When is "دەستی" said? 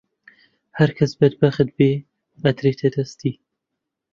2.95-3.33